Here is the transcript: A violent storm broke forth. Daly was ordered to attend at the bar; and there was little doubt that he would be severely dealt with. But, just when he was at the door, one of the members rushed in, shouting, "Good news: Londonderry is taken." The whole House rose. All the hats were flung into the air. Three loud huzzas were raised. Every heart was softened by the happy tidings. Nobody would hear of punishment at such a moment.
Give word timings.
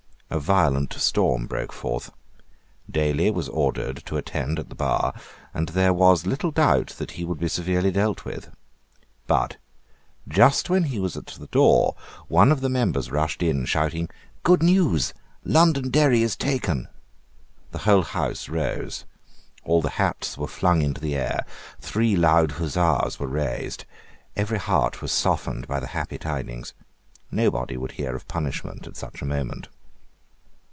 A 0.33 0.39
violent 0.39 0.93
storm 0.93 1.45
broke 1.45 1.73
forth. 1.73 2.09
Daly 2.89 3.29
was 3.31 3.49
ordered 3.49 3.97
to 4.05 4.15
attend 4.15 4.59
at 4.59 4.69
the 4.69 4.75
bar; 4.75 5.13
and 5.53 5.67
there 5.67 5.91
was 5.91 6.25
little 6.25 6.51
doubt 6.51 6.91
that 6.99 7.11
he 7.11 7.25
would 7.25 7.37
be 7.37 7.49
severely 7.49 7.91
dealt 7.91 8.23
with. 8.23 8.49
But, 9.27 9.57
just 10.29 10.69
when 10.69 10.83
he 10.85 11.01
was 11.01 11.17
at 11.17 11.25
the 11.25 11.47
door, 11.47 11.97
one 12.29 12.49
of 12.49 12.61
the 12.61 12.69
members 12.69 13.11
rushed 13.11 13.43
in, 13.43 13.65
shouting, 13.65 14.07
"Good 14.41 14.63
news: 14.63 15.13
Londonderry 15.43 16.23
is 16.23 16.37
taken." 16.37 16.87
The 17.71 17.79
whole 17.79 18.03
House 18.03 18.47
rose. 18.47 19.03
All 19.65 19.81
the 19.81 19.89
hats 19.99 20.37
were 20.37 20.47
flung 20.47 20.81
into 20.81 21.01
the 21.01 21.15
air. 21.15 21.45
Three 21.81 22.15
loud 22.15 22.53
huzzas 22.53 23.19
were 23.19 23.27
raised. 23.27 23.83
Every 24.37 24.59
heart 24.59 25.01
was 25.01 25.11
softened 25.11 25.67
by 25.67 25.81
the 25.81 25.87
happy 25.87 26.17
tidings. 26.17 26.73
Nobody 27.31 27.75
would 27.75 27.91
hear 27.93 28.15
of 28.15 28.29
punishment 28.29 28.87
at 28.87 28.95
such 28.95 29.21
a 29.21 29.25
moment. 29.25 29.67